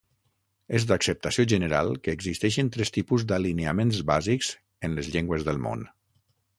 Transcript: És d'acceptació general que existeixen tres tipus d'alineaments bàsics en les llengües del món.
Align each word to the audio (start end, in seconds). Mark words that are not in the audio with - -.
És 0.79 0.85
d'acceptació 0.91 1.45
general 1.51 1.91
que 2.07 2.15
existeixen 2.19 2.73
tres 2.77 2.95
tipus 2.97 3.29
d'alineaments 3.33 4.03
bàsics 4.15 4.53
en 4.89 5.01
les 5.01 5.15
llengües 5.17 5.51
del 5.51 5.67
món. 5.69 5.91